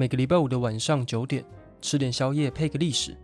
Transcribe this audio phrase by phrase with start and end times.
[0.00, 1.44] 每个礼拜五的晚上九点，
[1.82, 3.16] 吃点宵夜配个历史。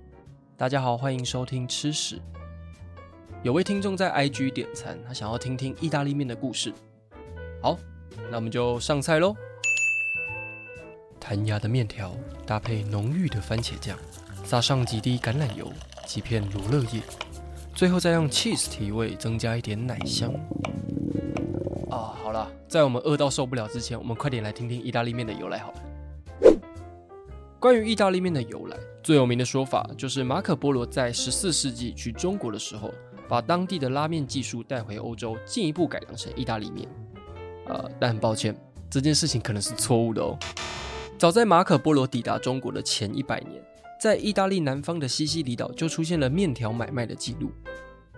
[0.56, 2.20] 大家好，欢迎收听吃史。
[3.44, 6.74] 有位听众在 IG 点餐，他想要听听意大利面的故事。
[7.62, 7.78] 好，
[8.28, 9.36] 那我们就上菜喽。
[11.20, 12.12] 弹牙的面条
[12.44, 13.96] 搭配浓郁的番茄酱，
[14.42, 15.72] 撒上几滴橄榄油、
[16.04, 17.00] 几片罗勒叶，
[17.72, 20.28] 最后再用 cheese 提味，增加一点奶香。
[21.88, 25.78] 啊，好了，在我们饿到受不了之前，我们快点来听听意大利面的由来好了。
[27.64, 32.92] 关于意大利面的由来，最有名的说法就是马可波罗在十四世纪去中国的时候，
[33.26, 36.86] 把当地的拉面技术带回欧洲，进一步改良成意大利面。
[37.64, 38.54] 呃，但很抱歉，
[38.90, 40.38] 这件事情可能是错误的哦。
[41.16, 43.64] 早在马可波罗抵达中国的前一百年，
[43.98, 47.50] 在意大利南方的西西里岛就出现了面条买卖的记录。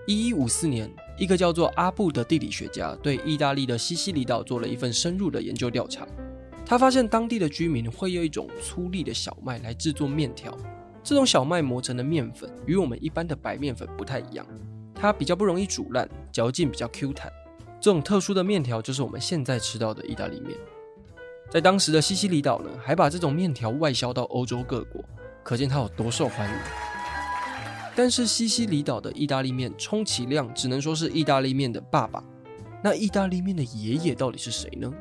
[0.09, 6.04] 一一五四年，一个叫做阿布的地理学家对意大利的西西里岛做了一份深入的研究调查。
[6.68, 10.52] 他发现当地的居民会用一种粗粒的小麦来制作面条，
[11.00, 14.45] 这种小麦磨成的面粉与我们一般的白面粉不太一样，
[14.92, 17.30] 它比较不容易煮烂，嚼劲比较 Q 弹。
[17.80, 20.58] 这种特殊的面条就是我们现在吃到的意大利面。
[21.48, 25.04] 在当时的西西里岛呢，还把这种面条外销到欧洲各国，
[25.45, 26.56] 可见它有多受欢迎。
[27.95, 32.24] 但是西西里岛的意大利面充其量只能说是意大利面的爸爸，
[32.82, 34.92] 那意大利面的爷爷到底是谁呢？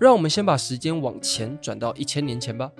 [0.00, 2.72] 让我们先把时间往前转到一千年前吧。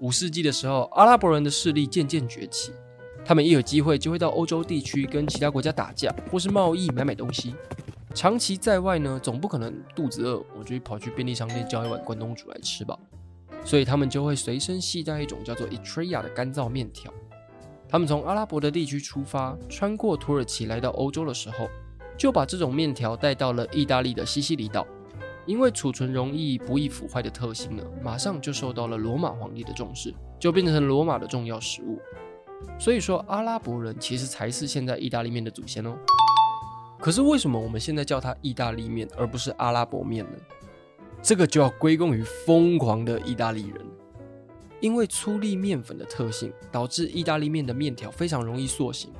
[0.00, 2.72] 五世纪的时候，阿拉伯人的势力渐渐崛起，
[3.24, 7.54] 他们一有机会就会到欧洲地区跟其他国家打架，或是贸易买买东西。
[8.12, 12.98] 长期在外呢，总不可能肚子饿，我就跑去便利商店叫一碗关东煮来吃吧。
[13.64, 17.10] 所以他们就会随身携带一种叫做 etria 的干燥面条。
[17.88, 21.66] 他们从阿拉伯的地区出发，穿过土耳其来到欧洲的时候，
[22.20, 24.86] 就把这种面条带到了意大利的西西里岛，
[25.46, 31.98] 因为储存容易、不易腐坏的特性呢，马上就受到了罗马皇帝的重视，就变成罗马的重要食物。
[32.78, 35.96] 所以说，阿拉伯人其实才是现在意大利面的祖先哦。
[36.98, 40.38] 可是为什么我们现在叫它意大利面，而不是阿拉伯面呢？
[41.22, 43.86] 这个就要归功于疯狂的意大利人，
[44.78, 49.10] 因为粗粒面粉的特性，导致意大利面的面条非常容易塑形。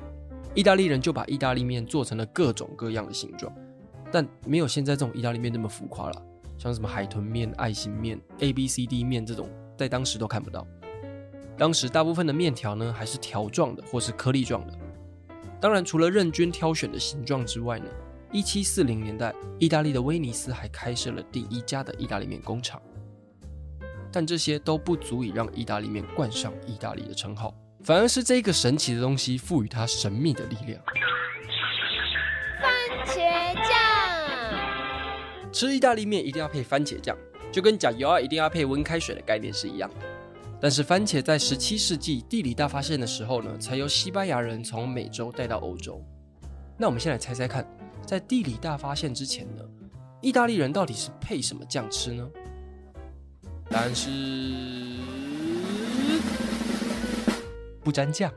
[0.53, 3.53] 意大利人就把意大利面做成了各种各样的形状，
[4.11, 6.21] 但没有现在这种意大利面那么浮夸了。
[6.57, 10.67] 像什么海豚面、爱心面、A B C D 面这种，在当时都看不到。
[11.57, 14.77] 当时大部分的面条呢，还是条状的或是颗粒状的。
[15.59, 17.85] 当然，除了任君挑选的形状之外呢，
[18.31, 22.81] 一七四零年代，意大利的威尼斯还开设了第一家的意大利面工厂。
[24.11, 27.55] 但这些都不足以让意大利面冠上意大利的称号。
[27.83, 30.79] 反而是这个神奇的东西赋予它神秘的力量。
[32.61, 32.71] 番
[33.07, 37.17] 茄酱，吃意大利面一定要配番茄酱，
[37.51, 40.05] 就跟讲油啊一定要配温开水的概念是一样的。
[40.59, 45.99] 但是番茄在十七世纪地理大发现的时候呢，才由西班牙人从美洲带到欧洲。
[46.77, 47.67] 那我们先来猜猜看，
[48.05, 49.63] 在地理大发现之前呢，
[50.21, 52.29] 意大利人到底是配什么酱吃呢？
[53.71, 54.09] 答案是。
[57.91, 58.31] 不沾酱，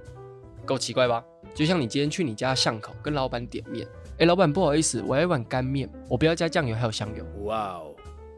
[0.66, 1.24] 够奇怪吧？
[1.54, 3.86] 就像你今天去你家巷口跟老板点面，
[4.18, 7.24] 哎，老板不好意思，我要一碗干面，我不要加酱油，还有香油。
[7.44, 7.94] 哇哦！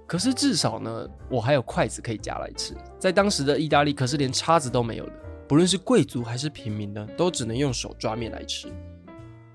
[0.06, 2.74] 可是至少呢，我还有筷子可以夹来吃。
[2.98, 5.12] 在当时的意大利，可是连叉子都没有的，
[5.48, 8.68] 不论是贵族还是平民呢，都只能用手抓面来吃。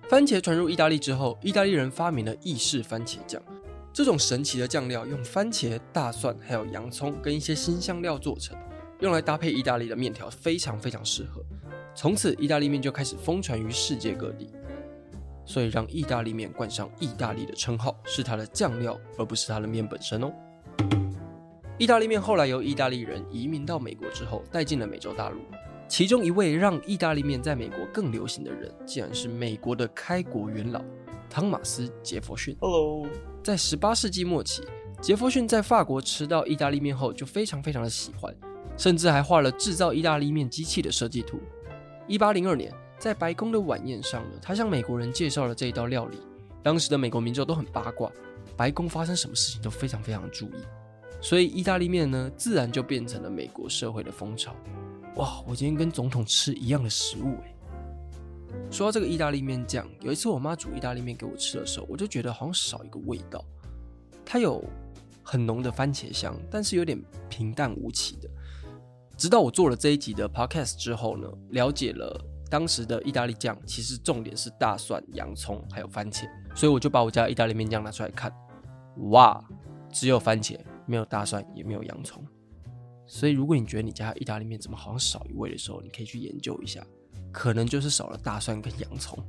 [0.09, 3.39] 番茄传入意大利之后，意大利人发明了意式番茄酱，
[3.93, 8.57] 这种神奇的酱料用番茄、大蒜还有洋葱跟一些新香料做成。
[9.01, 11.43] 用来搭配意大利的面条非常非常适合，
[11.95, 14.51] 从此意大利面就开始疯传于世界各地。
[15.43, 20.31] 所以让意大利面冠上意大利的称号是它的酱料，而不是它的面本身哦。
[21.79, 25.39] 意大利面后来由意大利人移民到美国之后带进了美洲大陆，
[25.87, 30.79] 其中一位让意大利面在美国更流行的人，竟然是美国的开国元老
[31.27, 32.55] 汤马斯·杰佛逊。
[32.61, 33.07] Hello，
[33.43, 34.61] 在十八世纪末期，
[35.01, 38.31] 杰佛逊在法国吃到意大利面后就非常非常的喜欢。
[38.81, 41.39] 甚至还画了制造意大利面机器的设计图。
[42.07, 46.17] 一八零二年，在白宫的晚宴上呢，他向美国人介绍了这一道料理。
[46.63, 48.11] 当时的美国民众都很八卦，
[48.57, 50.63] 白宫发生什么事情都非常非常注意，
[51.21, 54.55] 所以意大利面呢，自然就变成了美国社会的风潮。
[55.17, 57.53] 哇，我今天跟总统吃一样的食物哎。
[58.71, 63.45] 说到这个意大利面酱，有一次我妈煮意大利面给我吃的时候，我就觉得好像少一个味道。
[64.25, 64.63] 它有
[65.21, 66.99] 很浓的番茄香，但是有点
[67.29, 68.27] 平淡无奇的。
[69.21, 72.19] 直到我做了这一集的 podcast 之后呢，了解了
[72.49, 78.33] 当时的意大利酱其实重点是大蒜、洋葱还有番茄，所以我就把我家意大利面酱拿出来看，
[79.11, 79.39] 哇，
[79.91, 82.25] 只有番茄没有大蒜，也没有洋葱。
[83.05, 86.83] 所以，如果你觉得你家意大利面怎么好像少一味的时候，你可以去研究一下，
[87.31, 89.23] 可能就是少了大蒜跟洋葱。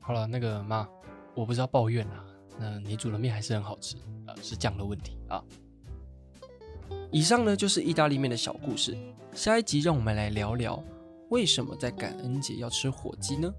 [0.00, 0.86] 好了，那个妈，
[1.34, 2.22] 我不是要抱怨啊，
[2.58, 3.96] 那你煮的面还是很好吃
[4.26, 5.42] 啊，是酱的问题啊。
[7.10, 8.96] 以上呢就是意大利面的小故事，
[9.34, 10.82] 下一集让我们来聊聊
[11.28, 13.52] 为什么在感恩节要吃火鸡呢？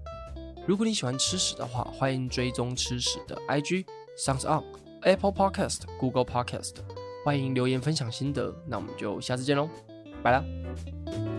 [0.66, 4.64] 如果你喜欢吃屎的话，欢迎追踪吃屎的 IG，Sounds on
[5.02, 6.74] Apple Podcast、Google Podcast。
[7.24, 9.68] 欢迎留言分享心得，那我们就下次见喽，
[10.22, 11.31] 拜了。